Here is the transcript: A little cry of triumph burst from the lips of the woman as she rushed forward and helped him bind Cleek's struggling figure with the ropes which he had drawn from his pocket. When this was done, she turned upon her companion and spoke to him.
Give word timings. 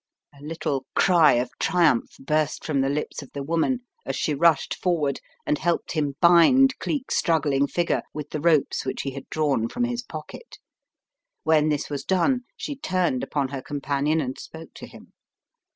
A 0.33 0.41
little 0.41 0.87
cry 0.95 1.33
of 1.33 1.51
triumph 1.59 2.15
burst 2.17 2.65
from 2.65 2.81
the 2.81 2.89
lips 2.89 3.21
of 3.21 3.31
the 3.33 3.43
woman 3.43 3.81
as 4.03 4.15
she 4.15 4.33
rushed 4.33 4.73
forward 4.73 5.19
and 5.45 5.59
helped 5.59 5.91
him 5.91 6.15
bind 6.19 6.75
Cleek's 6.79 7.17
struggling 7.17 7.67
figure 7.67 8.01
with 8.11 8.31
the 8.31 8.41
ropes 8.41 8.83
which 8.83 9.03
he 9.03 9.11
had 9.11 9.29
drawn 9.29 9.67
from 9.69 9.83
his 9.83 10.01
pocket. 10.01 10.57
When 11.43 11.69
this 11.69 11.87
was 11.91 12.03
done, 12.03 12.45
she 12.57 12.75
turned 12.75 13.21
upon 13.23 13.49
her 13.49 13.61
companion 13.61 14.19
and 14.21 14.39
spoke 14.39 14.73
to 14.77 14.87
him. 14.87 15.13